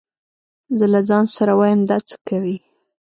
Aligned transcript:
زه 0.77 0.85
له 0.93 0.99
ځان 1.09 1.25
سره 1.35 1.51
وايم 1.59 1.81
دا 1.89 1.97
څه 2.09 2.15
کوي. 2.27 2.57